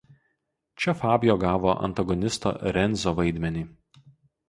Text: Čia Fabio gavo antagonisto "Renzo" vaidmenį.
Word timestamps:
Čia 0.79 0.93
Fabio 1.01 1.35
gavo 1.45 1.75
antagonisto 1.89 2.57
"Renzo" 2.79 3.17
vaidmenį. 3.23 3.67